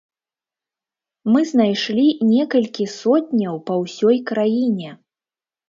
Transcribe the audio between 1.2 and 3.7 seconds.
Мы знайшлі некалькі сотняў